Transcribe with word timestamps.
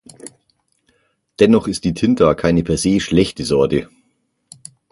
Dennoch 1.39 1.67
ist 1.67 1.83
die 1.83 1.93
Tinta 1.93 2.33
keine 2.33 2.63
per 2.63 2.75
se 2.75 2.99
„schlechte“ 2.99 3.45
Sorte. 3.45 3.87